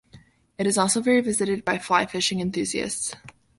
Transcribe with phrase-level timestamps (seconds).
[0.57, 3.13] It is also very visited by fly fishing enthusiasts.